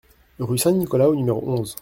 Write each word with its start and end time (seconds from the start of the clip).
Rue 0.39 0.57
Saint 0.57 0.71
Nicolas 0.73 1.09
au 1.09 1.13
numéro 1.15 1.43
onze 1.47 1.77